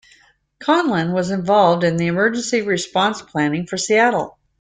Conlin 0.59 1.11
was 1.11 1.29
involved 1.29 1.83
in 1.83 2.01
emergency 2.01 2.63
response 2.63 3.21
planning 3.21 3.67
for 3.67 3.77
Seattle. 3.77 4.39